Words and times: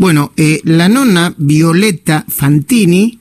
Bueno, 0.00 0.32
eh, 0.38 0.62
la 0.64 0.88
nona 0.88 1.34
Violeta 1.36 2.24
Fantini 2.26 3.18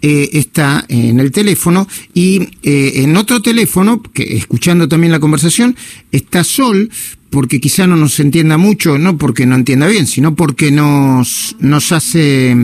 eh, 0.00 0.30
está 0.34 0.84
en 0.86 1.18
el 1.18 1.32
teléfono 1.32 1.88
y 2.14 2.40
eh, 2.62 3.02
en 3.02 3.16
otro 3.16 3.42
teléfono, 3.42 4.00
que 4.00 4.36
escuchando 4.36 4.88
también 4.88 5.10
la 5.10 5.18
conversación, 5.18 5.74
está 6.12 6.44
Sol, 6.44 6.88
porque 7.30 7.60
quizá 7.60 7.88
no 7.88 7.96
nos 7.96 8.20
entienda 8.20 8.58
mucho, 8.58 8.96
no 8.96 9.18
porque 9.18 9.44
no 9.44 9.56
entienda 9.56 9.88
bien, 9.88 10.06
sino 10.06 10.36
porque 10.36 10.70
nos, 10.70 11.56
nos 11.58 11.90
hace, 11.90 12.56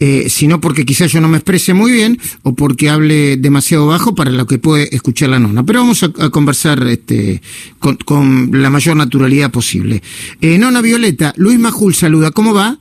eh, 0.00 0.28
sino 0.28 0.60
porque 0.60 0.84
quizás 0.84 1.12
yo 1.12 1.20
no 1.20 1.28
me 1.28 1.36
exprese 1.36 1.74
muy 1.74 1.92
bien 1.92 2.18
o 2.42 2.54
porque 2.54 2.88
hable 2.90 3.36
demasiado 3.36 3.86
bajo 3.86 4.14
para 4.14 4.30
lo 4.30 4.46
que 4.46 4.58
puede 4.58 4.94
escuchar 4.94 5.28
la 5.28 5.38
nona. 5.38 5.64
Pero 5.64 5.80
vamos 5.80 6.02
a, 6.02 6.10
a 6.18 6.30
conversar 6.30 6.82
este, 6.88 7.42
con, 7.78 7.96
con, 7.96 8.50
la 8.52 8.70
mayor 8.70 8.96
naturalidad 8.96 9.50
posible. 9.50 10.02
Eh, 10.40 10.58
nona 10.58 10.80
Violeta, 10.80 11.32
Luis 11.36 11.58
Majul 11.58 11.94
saluda, 11.94 12.30
¿cómo 12.30 12.54
va? 12.54 12.78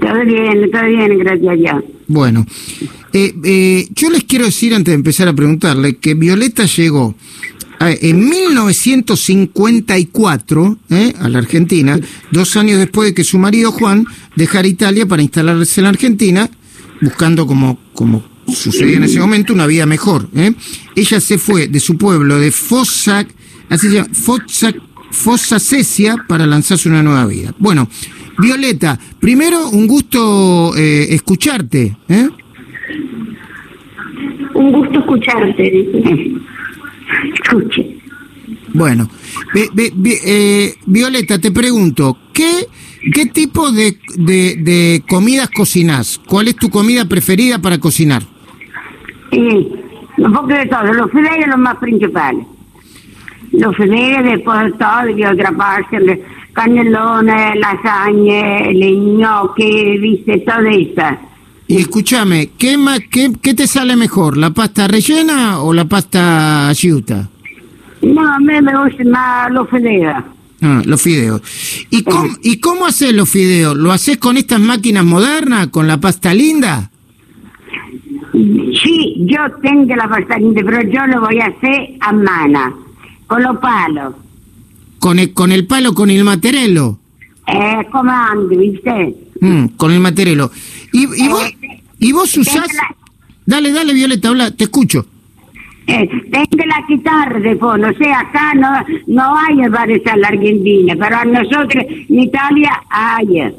Todo 0.00 0.24
bien, 0.24 0.70
todo 0.70 0.84
bien, 0.86 1.18
gracias 1.18 1.48
a 1.48 1.54
Dios. 1.54 1.84
Bueno, 2.06 2.46
eh, 3.12 3.34
eh, 3.44 3.86
yo 3.94 4.10
les 4.10 4.24
quiero 4.24 4.46
decir 4.46 4.74
antes 4.74 4.92
de 4.92 4.96
empezar 4.96 5.28
a 5.28 5.34
preguntarle 5.34 5.96
que 5.96 6.14
Violeta 6.14 6.64
llegó 6.64 7.14
en 7.80 8.28
1954 8.28 10.78
eh, 10.90 11.14
a 11.20 11.28
la 11.28 11.38
Argentina, 11.38 11.96
dos 12.32 12.56
años 12.56 12.78
después 12.78 13.10
de 13.10 13.14
que 13.14 13.22
su 13.24 13.38
marido 13.38 13.70
Juan 13.72 14.06
dejara 14.34 14.66
Italia 14.66 15.04
para 15.06 15.20
instalarse 15.22 15.80
en 15.80 15.84
la 15.84 15.90
Argentina, 15.90 16.50
buscando 17.00 17.46
como, 17.46 17.78
como 17.94 18.24
sucedía 18.52 18.96
en 18.96 19.04
ese 19.04 19.20
momento 19.20 19.52
una 19.52 19.66
vida 19.66 19.86
mejor. 19.86 20.28
¿eh? 20.34 20.52
Ella 20.96 21.20
se 21.20 21.38
fue 21.38 21.68
de 21.68 21.78
su 21.78 21.96
pueblo 21.96 22.38
de 22.38 22.50
Fossa, 22.50 23.24
así 23.68 23.88
se 23.88 23.94
llama, 23.94 24.08
Fossa, 24.12 24.74
Fossa 25.10 25.60
Cesia 25.60 26.16
para 26.26 26.46
lanzarse 26.46 26.88
una 26.88 27.02
nueva 27.02 27.26
vida. 27.26 27.54
Bueno, 27.58 27.88
Violeta, 28.38 28.98
primero 29.20 29.68
un 29.70 29.86
gusto 29.86 30.74
eh, 30.76 31.06
escucharte. 31.10 31.96
¿eh? 32.08 32.28
Un 34.54 34.72
gusto 34.72 34.98
escucharte, 34.98 35.62
dice. 35.62 36.32
Escuche. 37.34 37.98
Bueno, 38.74 39.08
eh, 39.54 40.74
Violeta, 40.86 41.38
te 41.38 41.50
pregunto, 41.50 42.16
¿qué, 42.32 42.66
qué 43.12 43.26
tipo 43.26 43.70
de, 43.72 43.98
de, 44.16 44.56
de, 44.56 45.02
comidas 45.08 45.50
cocinas? 45.50 46.20
¿Cuál 46.26 46.48
es 46.48 46.56
tu 46.56 46.68
comida 46.70 47.06
preferida 47.06 47.58
para 47.58 47.78
cocinar? 47.78 48.22
Sí, 49.30 49.68
un 50.18 50.32
poco 50.32 50.48
de 50.48 50.66
todo, 50.66 50.92
los 50.92 51.10
fideos 51.10 51.46
los 51.46 51.58
más 51.58 51.76
principales. 51.76 52.46
Los 53.52 53.76
fideos, 53.76 54.24
después 54.24 54.72
todo, 54.78 55.14
de 55.14 55.26
otra 55.26 55.52
parte, 55.52 56.22
canelones, 56.52 57.56
lasagne, 57.56 58.72
le 58.74 58.92
gnocchi, 58.92 59.98
viste, 59.98 60.38
todo 60.38 60.66
eso. 60.66 61.27
Y 61.68 61.76
escúchame, 61.76 62.50
¿qué, 62.56 62.78
más, 62.78 63.00
qué, 63.10 63.30
¿qué 63.42 63.52
te 63.52 63.66
sale 63.66 63.94
mejor, 63.94 64.38
la 64.38 64.50
pasta 64.50 64.88
rellena 64.88 65.60
o 65.60 65.74
la 65.74 65.84
pasta 65.84 66.70
asciuta? 66.70 67.28
No, 68.00 68.26
a 68.26 68.38
mí 68.38 68.54
me 68.62 68.84
gustan 68.84 69.10
más 69.10 69.50
los 69.52 69.68
fideos. 69.68 70.24
Ah, 70.62 70.82
los 70.86 71.02
fideos. 71.02 71.42
¿Y 71.90 72.02
cómo, 72.04 72.30
¿Y 72.42 72.58
cómo 72.58 72.86
haces 72.86 73.12
los 73.12 73.28
fideos? 73.28 73.76
¿Lo 73.76 73.92
haces 73.92 74.16
con 74.16 74.38
estas 74.38 74.60
máquinas 74.60 75.04
modernas, 75.04 75.68
con 75.68 75.86
la 75.86 76.00
pasta 76.00 76.32
linda? 76.32 76.90
Sí, 78.32 79.14
yo 79.26 79.38
tengo 79.60 79.94
la 79.94 80.08
pasta 80.08 80.38
linda, 80.38 80.62
pero 80.64 80.82
yo 80.90 81.06
lo 81.06 81.20
voy 81.20 81.38
a 81.38 81.46
hacer 81.46 81.96
a 82.00 82.12
mano, 82.12 82.78
con 83.26 83.42
los 83.42 83.58
palos. 83.58 84.14
¿Con 85.00 85.18
el, 85.18 85.34
con 85.34 85.52
el 85.52 85.66
palo, 85.66 85.92
con 85.92 86.08
el 86.08 86.24
materialo? 86.24 86.98
Eh, 87.46 87.86
comando, 87.90 88.48
¿viste? 88.48 89.14
Mm, 89.40 89.66
con 89.76 89.92
el 89.92 90.00
materialo. 90.00 90.50
¿Y, 90.92 91.00
y, 91.00 91.26
eh, 91.26 91.28
vos, 91.28 91.54
¿Y 91.98 92.12
vos 92.12 92.36
usás...? 92.36 92.72
La... 92.74 92.96
Dale, 93.46 93.72
dale, 93.72 93.94
Violeta, 93.94 94.28
habla, 94.28 94.50
te 94.50 94.64
escucho. 94.64 95.06
Eh, 95.86 96.06
tengo 96.30 96.66
la 96.66 96.84
guitarra 96.86 97.40
de 97.40 97.56
fondo, 97.56 97.88
o 97.88 97.94
sea, 97.94 98.20
acá 98.20 98.52
no, 98.54 98.68
no 99.06 99.38
hay 99.38 99.66
bares 99.68 100.06
a 100.06 100.18
la 100.18 100.28
Argentina, 100.28 100.94
pero 100.98 101.16
a 101.16 101.24
nosotros 101.24 101.82
en 101.88 102.20
Italia 102.20 102.82
hay. 102.90 103.54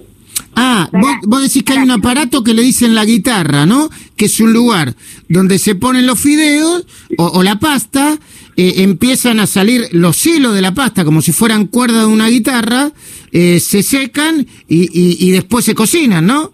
Ah, 0.61 0.89
vos, 0.91 1.15
vos, 1.25 1.41
decís 1.41 1.63
que 1.63 1.71
hay 1.71 1.79
un 1.79 1.91
aparato 1.91 2.43
que 2.43 2.53
le 2.53 2.61
dicen 2.61 2.93
la 2.93 3.05
guitarra, 3.05 3.65
¿no? 3.65 3.89
Que 4.17 4.25
es 4.25 4.41
un 4.41 4.51
lugar 4.51 4.93
donde 5.29 5.57
se 5.57 5.73
ponen 5.75 6.05
los 6.05 6.19
fideos 6.19 6.85
o, 7.17 7.27
o 7.27 7.43
la 7.43 7.59
pasta, 7.59 8.19
eh, 8.57 8.83
empiezan 8.83 9.39
a 9.39 9.47
salir 9.47 9.87
los 9.93 10.25
hilos 10.25 10.53
de 10.53 10.61
la 10.61 10.73
pasta 10.73 11.05
como 11.05 11.21
si 11.21 11.31
fueran 11.31 11.67
cuerdas 11.67 12.01
de 12.07 12.11
una 12.11 12.27
guitarra, 12.27 12.91
eh, 13.31 13.61
se 13.61 13.83
secan 13.83 14.45
y, 14.67 14.81
y, 14.81 15.15
y, 15.25 15.31
después 15.31 15.63
se 15.63 15.73
cocinan, 15.73 16.25
¿no? 16.25 16.51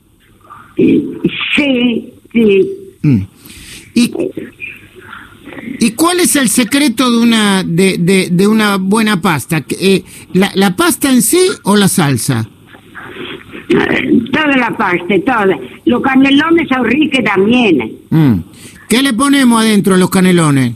Sí, 0.76 2.14
sí. 2.32 2.70
Mm. 3.02 3.22
¿Y, 3.96 4.12
¿Y 5.80 5.92
cuál 5.92 6.20
es 6.20 6.36
el 6.36 6.50
secreto 6.50 7.10
de 7.10 7.18
una 7.18 7.64
de, 7.64 7.98
de, 7.98 8.30
de 8.32 8.48
una 8.48 8.78
buena 8.78 9.20
pasta? 9.20 9.66
Eh, 9.80 10.04
la, 10.34 10.52
¿La 10.54 10.76
pasta 10.76 11.12
en 11.12 11.24
sí 11.24 11.42
o 11.64 11.76
la 11.76 11.88
salsa? 11.88 12.48
Toda 13.68 14.58
la 14.58 14.76
pasta, 14.78 15.16
toda. 15.26 15.58
Los 15.86 16.02
canelones 16.02 16.68
son 16.68 16.86
ricos 16.86 17.24
también. 17.24 17.94
Mm. 18.10 18.36
¿Qué 18.88 19.02
le 19.02 19.14
ponemos 19.14 19.62
adentro 19.62 19.96
a 19.96 19.98
los 19.98 20.10
canelones? 20.10 20.76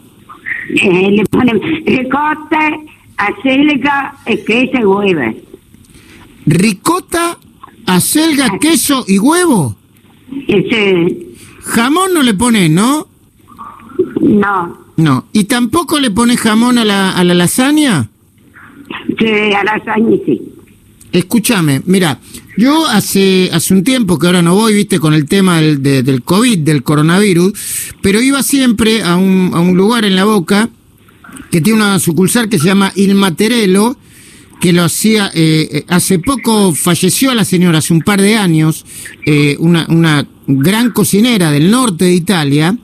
Eh, 0.69 1.11
le 1.11 1.25
ponemos 1.25 1.61
ricota, 1.85 2.71
acelga, 3.17 4.15
queso 4.45 4.77
y 4.77 4.85
huevo. 4.85 5.35
¿Ricota, 6.45 7.37
acelga, 7.85 8.57
queso 8.59 9.05
y 9.07 9.19
huevo? 9.19 9.75
Sí. 10.47 11.35
Jamón 11.61 12.13
no 12.13 12.23
le 12.23 12.33
pones, 12.33 12.69
¿no? 12.71 13.07
No. 14.21 14.77
No. 14.97 15.25
¿Y 15.31 15.45
tampoco 15.45 15.99
le 15.99 16.11
pones 16.11 16.39
jamón 16.39 16.77
a 16.77 16.85
la, 16.85 17.11
a 17.11 17.23
la 17.23 17.33
lasaña? 17.33 18.09
Sí, 19.17 19.27
a 19.27 19.63
la 19.63 19.77
lasaña 19.77 20.17
sí. 20.25 20.41
Escúchame, 21.11 21.81
mira, 21.85 22.19
yo 22.55 22.85
hace, 22.87 23.49
hace 23.51 23.73
un 23.73 23.83
tiempo 23.83 24.19
que 24.19 24.27
ahora 24.27 24.43
no 24.43 24.53
voy, 24.53 24.75
viste, 24.75 24.99
con 24.99 25.13
el 25.13 25.25
tema 25.25 25.59
del, 25.59 25.81
de, 25.81 26.03
del 26.03 26.21
COVID, 26.21 26.59
del 26.59 26.83
coronavirus, 26.83 27.53
pero 28.01 28.21
iba 28.21 28.43
siempre 28.43 29.01
a 29.01 29.15
un, 29.15 29.51
a 29.53 29.59
un 29.59 29.75
lugar 29.75 30.05
en 30.05 30.15
la 30.15 30.25
boca 30.25 30.69
que 31.49 31.61
tiene 31.61 31.79
una 31.79 31.99
sucursal 31.99 32.47
que 32.47 32.59
se 32.59 32.65
llama 32.65 32.91
Il 32.95 33.15
Materelo, 33.15 33.97
que 34.59 34.73
lo 34.73 34.83
hacía, 34.83 35.31
eh, 35.33 35.83
hace 35.87 36.19
poco 36.19 36.75
falleció 36.75 37.33
la 37.33 37.45
señora, 37.45 37.79
hace 37.79 37.93
un 37.93 38.01
par 38.01 38.21
de 38.21 38.35
años, 38.35 38.85
eh, 39.25 39.55
una, 39.59 39.85
una 39.89 40.27
gran 40.45 40.91
cocinera 40.91 41.49
del 41.51 41.71
norte 41.71 42.05
de 42.05 42.13
Italia, 42.13 42.77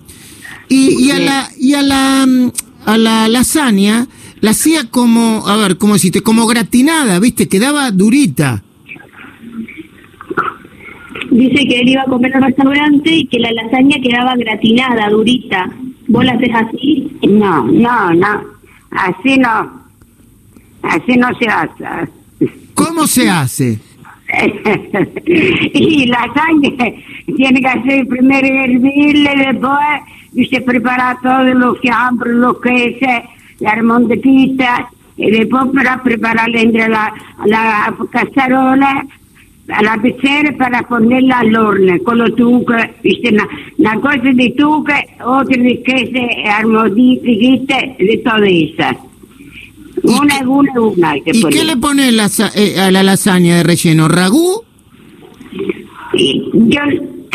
y, 0.67 1.05
y 1.05 1.11
a 1.11 1.19
la, 1.19 1.51
y 1.59 1.73
a 1.73 1.83
la, 1.83 2.27
a 2.85 2.97
la 2.97 3.27
lasaña, 3.27 4.07
la 4.45 4.51
hacía 4.51 4.91
como, 4.91 5.47
a 5.47 5.57
ver, 5.57 5.79
¿cómo 5.79 5.93
deciste? 5.93 6.21
Como 6.21 6.45
gratinada, 6.45 7.19
¿viste? 7.19 7.49
Quedaba 7.49 7.89
durita. 7.89 8.61
Dice 11.31 11.67
que 11.67 11.79
él 11.79 11.89
iba 11.89 12.03
a 12.03 12.05
comer 12.05 12.35
al 12.35 12.43
restaurante 12.43 13.11
y 13.11 13.25
que 13.25 13.39
la 13.39 13.51
lasaña 13.53 13.97
quedaba 14.03 14.35
gratinada, 14.35 15.09
durita. 15.09 15.67
¿Vos 16.07 16.23
la 16.23 16.33
haces 16.33 16.51
así? 16.53 17.11
No, 17.27 17.63
no, 17.63 18.13
no. 18.13 18.41
Así 18.91 19.35
no. 19.35 19.81
Así 20.83 21.17
no 21.17 21.27
se 21.39 21.47
hace. 21.47 22.11
¿Cómo 22.75 23.07
se 23.07 23.27
hace? 23.27 23.79
y 25.25 26.05
lasaña 26.05 26.93
tiene 27.35 27.61
que 27.61 27.67
hacer 27.67 28.07
primero 28.07 28.45
hervirle, 28.45 29.31
después 29.37 30.49
se 30.51 30.61
prepara 30.61 31.17
todo 31.23 31.45
lo 31.45 31.73
fiambres, 31.77 32.35
lo 32.35 32.61
queso 32.61 33.07
la 33.59 33.81
mondequita 33.83 34.89
y 35.17 35.31
después 35.31 35.63
para 35.73 36.01
prepararle 36.03 36.61
entre 36.61 36.89
la, 36.89 37.13
la 37.45 37.95
cacerola 38.11 39.05
a 39.69 39.81
la 39.81 39.97
pecera 39.99 40.55
para 40.57 40.83
ponerla 40.83 41.39
al 41.39 41.55
horno 41.55 41.97
con 42.03 42.19
los 42.19 42.35
tucos, 42.35 42.75
viste, 43.01 43.29
una, 43.29 43.47
una 43.77 43.95
cosa 43.95 44.19
de 44.21 44.53
tuque, 44.55 44.93
otra 45.25 45.57
de 45.57 45.81
queso 45.81 46.51
armodifiquita, 46.51 47.77
de 47.97 48.21
todo 48.23 48.43
eso. 48.43 48.99
Una, 50.03 50.37
una, 50.47 50.81
una. 50.81 51.09
Hay 51.11 51.21
que 51.21 51.31
¿Y 51.33 51.41
poner. 51.41 51.59
qué 51.59 51.65
le 51.65 51.77
pone 51.77 52.11
la, 52.11 52.29
eh, 52.53 52.79
a 52.79 52.91
la 52.91 53.01
lasaña 53.01 53.55
de 53.57 53.63
relleno? 53.63 54.07
¿Ragú? 54.07 54.61
Y 56.13 56.43
yo, 56.53 56.81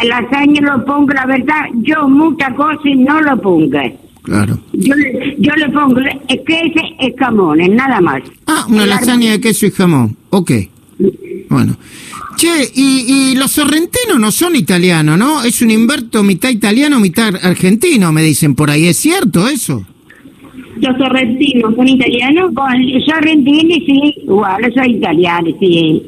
la 0.04 0.20
lasaña 0.20 0.60
lo 0.60 0.84
pongo, 0.84 1.12
la 1.12 1.26
verdad, 1.26 1.64
yo 1.82 2.08
muchas 2.08 2.54
cosas 2.54 2.80
no 2.96 3.20
lo 3.22 3.36
pongo. 3.40 3.78
Claro. 4.22 4.58
Yo, 4.72 4.94
yo 5.38 5.52
le 5.56 5.68
pongo 5.70 5.98
el 6.00 6.44
queso 6.44 6.80
y 7.00 7.14
jamones, 7.18 7.70
nada 7.70 8.00
más. 8.00 8.22
Ah, 8.46 8.66
una 8.68 8.84
El 8.84 8.90
lasaña 8.90 9.32
de 9.32 9.40
queso 9.40 9.66
y 9.66 9.70
jamón. 9.70 10.16
Ok. 10.30 10.52
Bueno. 11.48 11.76
Che, 12.36 12.70
y, 12.74 13.32
y 13.32 13.34
los 13.36 13.50
sorrentinos 13.50 14.18
no 14.18 14.30
son 14.30 14.56
italianos, 14.56 15.18
¿no? 15.18 15.42
Es 15.42 15.60
un 15.62 15.70
inverto 15.70 16.22
mitad 16.22 16.48
italiano, 16.48 16.98
mitad 17.00 17.34
argentino, 17.42 18.12
me 18.12 18.22
dicen 18.22 18.54
por 18.54 18.70
ahí. 18.70 18.86
¿Es 18.86 18.96
cierto 18.98 19.48
eso? 19.48 19.84
¿Los 20.80 20.96
sorrentinos 20.96 21.74
son 21.74 21.88
italianos? 21.88 22.52
Con 22.54 22.80
i 22.80 23.04
sorrentini 23.06 23.84
sì, 23.84 24.14
uguale, 24.26 24.70
sono 24.72 24.86
italiani, 24.86 25.54
sì. 25.58 26.02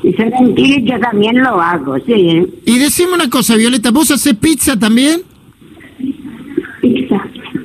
Si 0.00 0.12
se 0.12 0.24
mentir, 0.30 0.82
yo 0.84 0.98
también 0.98 1.42
lo 1.42 1.60
hago, 1.60 1.98
sí. 2.06 2.46
Y 2.64 2.78
decime 2.78 3.12
una 3.12 3.28
cosa, 3.28 3.54
Violeta, 3.56 3.90
¿vos 3.90 4.10
haces 4.10 4.34
pizza 4.36 4.78
también? 4.78 5.20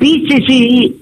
Pizza. 0.04 0.36
Sí. 0.46 0.94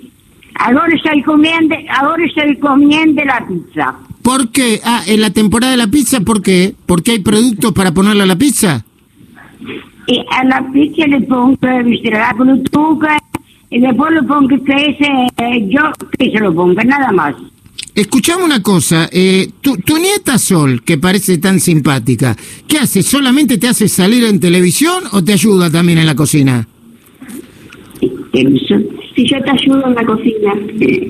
Ahora 0.53 0.94
estoy 0.95 1.24
comiendo, 1.24 1.75
ahora 1.89 2.24
estoy 2.24 2.56
comiendo 2.57 3.25
la 3.25 3.48
pizza. 3.48 3.95
¿Por 4.21 4.51
qué? 4.51 4.80
Ah, 4.83 5.01
en 5.07 5.21
la 5.21 5.31
temporada 5.31 5.71
de 5.71 5.77
la 5.77 5.88
pizza, 5.88 6.19
¿por 6.19 6.44
qué? 6.44 6.75
¿Porque 6.86 7.13
hay 7.13 7.19
productos 7.19 7.74
para 7.74 7.92
ponerle 7.92 8.21
a 8.21 8.25
la 8.27 8.36
pizza? 8.36 8.86
Y 10.06 10.24
a 10.30 10.44
la 10.44 10.71
pizza 10.71 11.07
le 11.07 11.21
pongo, 11.21 11.57
viste, 11.83 12.12
la 12.12 12.31
glutuca, 12.33 13.18
y 13.71 13.80
después 13.80 14.13
le 14.13 14.21
pongo 14.21 14.63
queso, 14.63 15.12
eh, 15.38 15.68
yo 15.68 15.81
queso 16.19 16.39
lo 16.39 16.53
pongo, 16.53 16.83
nada 16.83 17.12
más. 17.12 17.33
Escuchame 17.95 18.44
una 18.44 18.62
cosa, 18.62 19.09
eh, 19.12 19.50
tu, 19.62 19.77
tu 19.77 19.98
nieta 19.98 20.38
Sol, 20.38 20.83
que 20.83 21.00
parece 21.00 21.39
tan 21.39 21.59
simpática, 21.59 22.38
¿qué 22.68 22.77
hace? 22.77 23.01
¿Solamente 23.01 23.57
te 23.57 23.68
hace 23.68 23.88
salir 23.88 24.25
en 24.25 24.39
televisión 24.39 25.06
o 25.12 25.24
te 25.24 25.33
ayuda 25.33 25.71
también 25.71 25.98
en 25.98 26.06
la 26.06 26.15
cocina? 26.15 26.68
Eso. 28.01 28.75
Si 29.15 29.27
yo 29.27 29.42
te 29.44 29.50
ayudo 29.51 29.86
en 29.88 29.95
la 29.95 30.06
cocina. 30.06 30.53
Eh, 30.80 31.07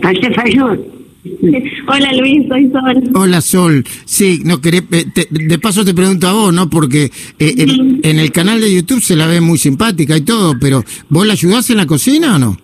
Pastor 0.00 0.34
Fayur. 0.34 0.84
Hola 1.88 2.12
Luis, 2.18 2.46
soy 2.48 2.70
Sol. 2.70 3.10
Hola 3.14 3.40
Sol, 3.40 3.82
sí, 4.04 4.42
no 4.44 4.60
querés, 4.60 4.82
eh, 4.92 5.06
te- 5.14 5.26
de 5.30 5.58
paso 5.58 5.82
te 5.82 5.94
pregunto 5.94 6.28
a 6.28 6.32
vos, 6.34 6.52
¿no? 6.52 6.68
Porque 6.68 7.04
eh, 7.38 7.54
en, 7.56 8.00
en 8.02 8.18
el 8.18 8.30
canal 8.30 8.60
de 8.60 8.72
YouTube 8.74 9.00
se 9.02 9.16
la 9.16 9.26
ve 9.26 9.40
muy 9.40 9.56
simpática 9.56 10.16
y 10.18 10.20
todo, 10.20 10.54
pero 10.60 10.84
¿vos 11.08 11.26
la 11.26 11.32
ayudás 11.32 11.70
en 11.70 11.78
la 11.78 11.86
cocina 11.86 12.36
o 12.36 12.38
no? 12.38 12.58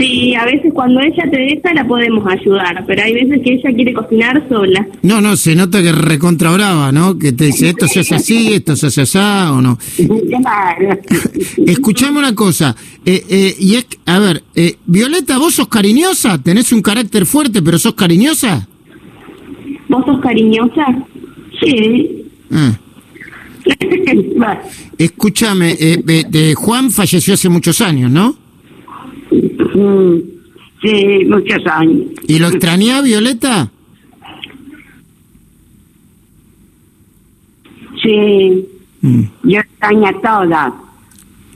Sí, 0.00 0.34
a 0.34 0.46
veces 0.46 0.72
cuando 0.72 0.98
ella 1.00 1.24
te 1.30 1.36
deja 1.38 1.74
la 1.74 1.86
podemos 1.86 2.26
ayudar, 2.26 2.84
pero 2.86 3.02
hay 3.02 3.12
veces 3.12 3.40
que 3.44 3.52
ella 3.52 3.70
quiere 3.74 3.92
cocinar 3.92 4.42
sola. 4.48 4.86
No, 5.02 5.20
no, 5.20 5.36
se 5.36 5.54
nota 5.54 5.82
que 5.82 5.92
recontra 5.92 6.50
brava, 6.52 6.90
¿no? 6.90 7.18
Que 7.18 7.32
te 7.32 7.46
dice 7.46 7.68
esto 7.68 7.86
se 7.86 8.00
hace 8.00 8.14
así, 8.14 8.52
esto 8.54 8.76
se 8.76 8.86
hace 8.86 9.02
así 9.02 9.18
o 9.18 9.60
no. 9.60 9.78
Claro. 9.96 10.98
Escuchame 11.66 12.18
una 12.18 12.34
cosa, 12.34 12.74
eh, 13.04 13.24
eh, 13.28 13.54
y 13.58 13.74
es, 13.74 13.84
que- 13.84 13.98
a 14.06 14.18
ver, 14.18 14.42
eh, 14.54 14.76
Violeta, 14.86 15.36
¿vos 15.38 15.54
sos 15.54 15.68
cariñosa? 15.68 16.42
¿Tenés 16.42 16.72
un 16.72 16.80
carácter 16.82 17.26
fuerte, 17.26 17.60
pero 17.60 17.78
sos 17.78 17.94
cariñosa? 17.94 18.66
¿Vos 19.88 20.04
sos 20.06 20.20
cariñosa? 20.20 20.86
Sí. 21.62 22.24
Ah. 22.50 22.72
Escúchame, 24.98 25.72
eh, 25.72 26.02
eh, 26.08 26.24
eh, 26.32 26.54
Juan 26.56 26.90
falleció 26.90 27.34
hace 27.34 27.48
muchos 27.48 27.80
años, 27.80 28.10
¿no? 28.10 28.36
Mm, 29.74 30.16
Sí, 30.82 31.26
muchos 31.28 31.66
años. 31.66 32.06
¿Y 32.26 32.38
lo 32.38 32.48
extrañás, 32.48 33.04
Violeta? 33.04 33.70
Sí, 38.02 38.66
Mm. 39.02 39.22
yo 39.44 39.60
extraño 39.60 40.06
a 40.08 40.20
todas. 40.20 40.72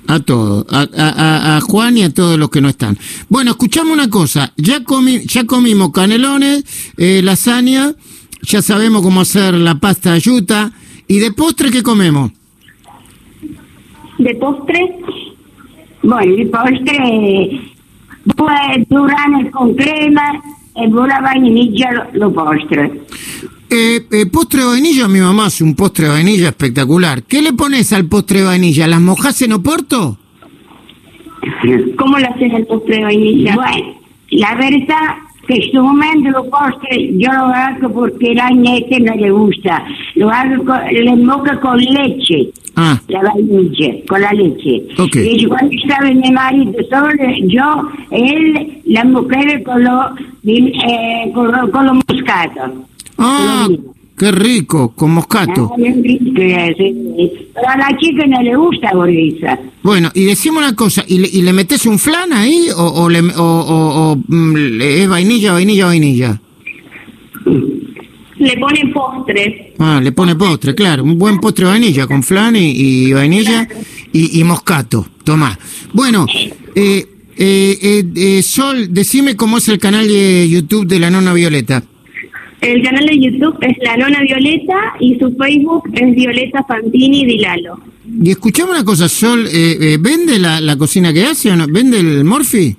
A 0.06 0.20
todos, 0.20 0.66
a, 0.70 0.80
a- 0.94 1.56
a- 1.56 1.60
Juan 1.62 1.96
y 1.96 2.02
a 2.02 2.12
todos 2.12 2.38
los 2.38 2.50
que 2.50 2.60
no 2.60 2.68
están. 2.68 2.98
Bueno, 3.30 3.52
escuchame 3.52 3.92
una 3.92 4.10
cosa, 4.10 4.52
ya, 4.58 4.84
comi, 4.84 5.20
ya 5.26 5.44
comimos 5.46 5.90
canelones, 5.92 6.64
eh, 6.98 7.22
lasaña, 7.24 7.94
ya 8.42 8.60
sabemos 8.60 9.00
cómo 9.02 9.22
hacer 9.22 9.54
la 9.54 9.76
pasta 9.76 10.12
de 10.12 10.20
yuta, 10.20 10.72
y 11.08 11.18
de 11.18 11.32
postre, 11.32 11.70
¿qué 11.70 11.82
comemos? 11.82 12.30
¿De 14.18 14.34
postre? 14.34 14.96
Bueno, 16.02 16.34
il 16.34 16.50
postre, 16.50 17.73
poi 18.34 18.84
durane 18.88 19.50
con 19.50 19.74
crema 19.74 20.40
e 20.72 20.88
buona 20.88 21.20
vainilla 21.20 21.92
lo, 21.92 22.06
lo 22.12 22.30
postre. 22.30 23.04
Eh, 23.68 24.06
eh, 24.10 24.26
postre 24.26 24.60
de 24.60 24.66
vainilla, 24.66 25.08
mi 25.08 25.20
mamá 25.20 25.46
hace 25.46 25.64
un 25.64 25.74
postre 25.74 26.06
de 26.06 26.12
vainilla 26.12 26.48
espectacular. 26.48 27.22
¿Qué 27.24 27.42
le 27.42 27.52
pones 27.52 27.92
al 27.92 28.06
postre 28.06 28.40
de 28.40 28.46
vainilla? 28.46 28.86
¿Las 28.86 29.00
mojás 29.00 29.42
en 29.42 29.52
Oporto? 29.52 30.18
¿Cómo 31.96 32.18
le 32.18 32.26
haces 32.26 32.52
el 32.52 32.66
postre 32.66 32.96
de 32.96 33.02
vainilla? 33.02 33.54
Bueno, 33.54 33.94
la 34.30 34.54
verdad 34.54 35.16
que 35.46 35.56
este 35.58 35.78
momento 35.78 36.30
lo 36.30 36.48
postre 36.48 37.10
yo 37.18 37.30
lo 37.32 37.46
hago 37.46 37.92
porque 37.92 38.34
la 38.34 38.50
nieta 38.50 38.98
no 39.00 39.14
le 39.14 39.30
gusta. 39.30 39.84
Lo 40.14 40.30
hago 40.30 40.64
con, 40.64 40.80
le 40.90 41.16
moco 41.16 41.60
con 41.60 41.78
leche. 41.78 42.50
Ah, 42.76 43.00
la 43.08 43.20
vainilla, 43.22 43.94
con 44.08 44.20
la 44.20 44.32
leche. 44.32 44.82
Ok. 44.98 45.16
Y 45.16 45.46
cuando 45.46 45.72
estaba 45.74 46.10
mi 46.10 46.30
marido 46.30 46.72
solo, 46.90 47.12
yo, 47.46 47.88
él, 48.10 48.78
la 48.86 49.04
mujer 49.04 49.62
con 49.62 49.84
lo, 49.84 50.10
eh, 50.44 51.30
con 51.34 51.52
lo, 51.52 51.70
con 51.70 51.86
lo 51.86 51.94
moscato. 51.94 52.84
ah, 53.18 53.68
qué 54.18 54.30
rico, 54.32 54.92
con 54.94 55.12
moscato. 55.12 55.70
Ah, 55.72 55.76
bien 55.76 56.02
rico, 56.02 56.24
sí. 56.76 57.30
Pero 57.54 57.68
a 57.68 57.76
la 57.76 57.96
chica 57.98 58.26
no 58.26 58.42
le 58.42 58.56
gusta 58.56 58.90
borrisa. 58.94 59.58
Bueno, 59.82 60.10
y 60.14 60.24
decimos 60.24 60.58
una 60.64 60.74
cosa, 60.74 61.04
¿y 61.06 61.18
le, 61.18 61.28
y 61.28 61.42
le 61.42 61.52
metes 61.52 61.86
un 61.86 61.98
flan 61.98 62.32
ahí 62.32 62.68
o, 62.76 62.82
o, 62.82 63.08
le, 63.08 63.20
o, 63.20 63.42
o- 63.42 64.12
o, 64.12 64.16
mm, 64.26 64.80
es 64.80 65.08
vainilla, 65.08 65.52
vainilla, 65.52 65.86
vainilla? 65.86 66.40
Le 68.44 68.56
ponen 68.58 68.92
postre. 68.92 69.72
Ah, 69.78 70.00
le 70.02 70.12
pone 70.12 70.34
postre, 70.36 70.74
claro, 70.74 71.02
un 71.02 71.18
buen 71.18 71.38
postre 71.40 71.64
de 71.64 71.70
vainilla 71.70 72.06
con 72.06 72.22
flan 72.22 72.54
y, 72.56 72.70
y 73.08 73.12
vainilla 73.12 73.66
y, 74.12 74.38
y 74.38 74.44
moscato, 74.44 75.06
tomá. 75.24 75.58
Bueno, 75.94 76.26
eh, 76.74 77.06
eh, 77.36 77.78
eh, 77.82 78.04
eh, 78.14 78.42
Sol, 78.42 78.88
decime 78.92 79.34
cómo 79.34 79.56
es 79.58 79.68
el 79.68 79.78
canal 79.78 80.06
de 80.06 80.46
YouTube 80.48 80.86
de 80.86 80.98
la 81.00 81.10
nona 81.10 81.32
Violeta. 81.32 81.82
El 82.60 82.82
canal 82.82 83.06
de 83.06 83.18
YouTube 83.18 83.56
es 83.60 83.76
La 83.82 83.96
Nona 83.96 84.20
Violeta 84.22 84.94
y 84.98 85.18
su 85.18 85.34
Facebook 85.36 85.84
es 85.92 86.14
Violeta 86.14 86.64
Fantini 86.64 87.26
Dilalo. 87.26 87.78
Y 88.22 88.30
escuchame 88.30 88.70
una 88.72 88.84
cosa, 88.84 89.06
Sol, 89.08 89.46
eh, 89.46 89.76
eh, 89.80 89.98
¿vende 90.00 90.38
la, 90.38 90.60
la 90.62 90.76
cocina 90.76 91.12
que 91.12 91.24
hace 91.24 91.50
o 91.50 91.56
no? 91.56 91.66
¿Vende 91.68 91.98
el 92.00 92.24
Morphy? 92.24 92.74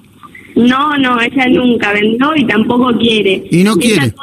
No, 0.55 0.97
no, 0.97 1.19
ella 1.21 1.47
nunca 1.49 1.91
vendió 1.91 2.35
y 2.35 2.47
tampoco 2.47 2.97
quiere. 2.97 3.43
Y 3.51 3.63
no 3.63 3.73
Ella 3.73 3.81
quiere. 3.81 4.13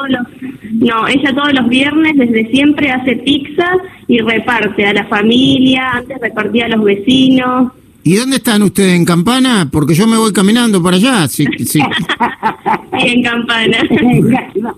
No, 0.83 1.09
ella 1.09 1.35
todos 1.35 1.53
los 1.53 1.69
viernes 1.69 2.17
desde 2.17 2.51
siempre 2.51 2.91
hace 2.91 3.17
pizza 3.17 3.67
y 4.09 4.19
reparte 4.19 4.85
a 4.87 4.93
la 4.93 5.05
familia, 5.07 5.91
antes 5.93 6.19
repartía 6.21 6.67
a 6.67 6.69
los 6.69 6.85
vecinos. 6.85 7.73
¿Y 8.05 8.17
dónde 8.17 8.37
están 8.37 8.63
ustedes 8.63 8.95
en 8.95 9.05
Campana? 9.05 9.69
Porque 9.71 9.95
yo 9.95 10.07
me 10.09 10.17
voy 10.17 10.33
caminando 10.33 10.83
para 10.83 10.97
allá. 10.97 11.29
sí, 11.29 11.47
sí. 11.65 11.79
En 12.93 13.23
Campana. 13.23 13.79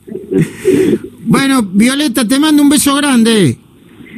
Bueno, 1.26 1.62
Violeta, 1.62 2.26
te 2.26 2.38
mando 2.38 2.62
un 2.62 2.68
beso 2.68 2.94
grande. 2.96 3.56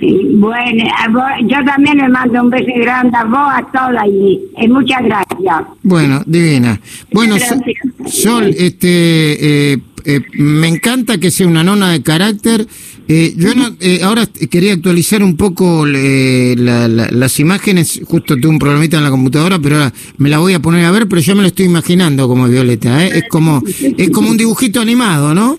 bueno, 0.01 0.85
vos- 1.13 1.23
yo 1.49 1.57
también 1.65 1.99
le 1.99 2.09
mando 2.09 2.43
un 2.43 2.51
beso 2.51 2.73
grande 2.77 3.17
a 3.17 3.25
vos, 3.25 3.49
a 3.55 3.63
todas 3.73 4.03
allí. 4.03 4.41
Y 4.61 4.69
muchas 4.69 5.03
gracias. 5.05 5.65
Bueno, 5.83 6.23
divina. 6.27 6.81
Bueno, 7.13 7.37
Gracias. 7.37 7.61
Sol, 8.07 8.53
este, 8.59 9.73
eh, 9.75 9.79
eh, 10.07 10.21
me 10.35 10.69
encanta 10.69 11.19
que 11.19 11.31
sea 11.31 11.47
una 11.47 11.63
nona 11.65 11.91
de 11.91 12.03
carácter. 12.03 12.67
Eh, 13.09 13.35
yo 13.37 13.55
no, 13.55 13.77
eh, 13.81 14.01
ahora 14.03 14.27
quería 14.51 14.73
actualizar 14.73 15.23
un 15.23 15.37
poco 15.37 15.87
eh, 15.87 16.55
la- 16.59 16.89
la- 16.89 17.09
las 17.11 17.39
imágenes. 17.39 18.01
Justo 18.05 18.37
tuve 18.37 18.49
un 18.53 18.59
problemita 18.59 18.97
en 18.97 19.05
la 19.05 19.11
computadora, 19.11 19.59
pero 19.61 19.77
ahora 19.77 19.93
me 20.19 20.29
la 20.29 20.39
voy 20.39 20.55
a 20.55 20.61
poner 20.61 20.85
a 20.85 20.91
ver. 20.91 21.07
Pero 21.07 21.21
yo 21.23 21.37
me 21.37 21.43
lo 21.43 21.49
estoy 21.49 21.67
imaginando 21.67 22.27
como 22.27 22.49
Violeta. 22.49 23.05
¿eh? 23.07 23.11
Es 23.19 23.25
como, 23.29 23.63
es 23.97 24.11
como 24.11 24.31
un 24.31 24.37
dibujito 24.37 24.81
animado, 24.81 25.35
¿no? 25.35 25.59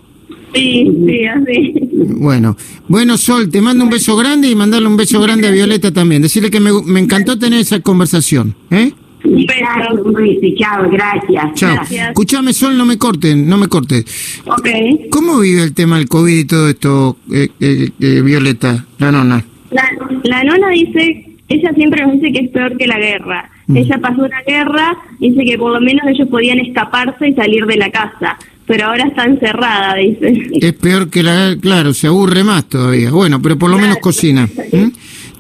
Sí, 0.54 0.92
sí, 1.06 1.26
así. 1.26 1.74
Bueno, 2.20 2.58
bueno 2.88 3.18
Sol, 3.18 3.50
te 3.50 3.62
mando 3.62 3.84
un 3.84 3.90
beso 3.90 4.16
grande 4.16 4.50
y 4.50 4.56
mandarle 4.56 4.88
un 4.88 4.98
beso 4.98 5.22
grande 5.22 5.48
a 5.48 5.52
Violeta 5.52 5.92
también. 5.94 6.22
Decirle 6.22 6.50
que 6.50 6.60
me, 6.60 6.72
me 6.84 7.00
encantó 7.00 7.38
tener 7.38 7.60
esa 7.60 7.80
conversación. 7.82 8.56
¿eh? 8.72 8.92
Un 9.28 9.46
Chao, 9.46 9.96
beso. 9.96 10.10
Luis, 10.10 10.40
chao, 10.58 10.90
gracias. 10.90 11.54
Chao. 11.56 11.74
Gracias. 11.76 12.10
Escuchame, 12.10 12.54
Sol, 12.54 12.78
no 12.78 12.86
me 12.86 12.98
corten, 12.98 13.48
no 13.48 13.58
me 13.58 13.68
cortes. 13.68 14.06
Ok. 14.46 14.70
¿Cómo 15.10 15.40
vive 15.40 15.64
el 15.64 15.74
tema 15.74 15.98
del 15.98 16.08
COVID 16.08 16.38
y 16.38 16.46
todo 16.46 16.70
esto, 16.70 17.18
eh, 17.32 17.50
eh, 17.60 17.90
eh, 18.00 18.22
Violeta, 18.22 18.86
la 19.00 19.12
nona? 19.12 19.44
La, 19.72 19.84
la 20.24 20.44
nona 20.44 20.70
dice, 20.70 21.26
ella 21.50 21.72
siempre 21.76 22.06
nos 22.06 22.14
dice 22.14 22.32
que 22.32 22.46
es 22.46 22.50
peor 22.52 22.78
que 22.78 22.88
la 22.88 22.98
guerra. 22.98 23.50
Mm. 23.68 23.78
Ella 23.78 23.98
pasó 24.02 24.24
una 24.24 24.42
guerra, 24.48 24.98
dice 25.20 25.44
que 25.44 25.58
por 25.58 25.74
lo 25.74 25.82
menos 25.82 26.08
ellos 26.08 26.28
podían 26.30 26.60
escaparse 26.60 27.28
y 27.28 27.34
salir 27.34 27.66
de 27.66 27.76
la 27.76 27.92
casa, 27.92 28.38
pero 28.66 28.88
ahora 28.88 29.06
está 29.08 29.26
encerrada, 29.26 29.96
dice. 29.96 30.50
Es 30.62 30.74
peor 30.74 31.10
que 31.10 31.22
la... 31.24 31.56
Claro, 31.60 31.94
se 31.94 32.08
aburre 32.08 32.44
más 32.44 32.66
todavía. 32.66 33.12
Bueno, 33.12 33.42
pero 33.42 33.58
por 33.58 33.70
lo 33.70 33.78
menos 33.78 33.98
cocina. 33.98 34.48
¿m? 34.72 34.92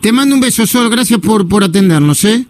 Te 0.01 0.11
mando 0.11 0.35
un 0.35 0.41
beso, 0.41 0.65
Sol, 0.67 0.89
gracias 0.89 1.19
por, 1.19 1.47
por 1.47 1.63
atendernos, 1.63 2.23
¿eh? 2.25 2.45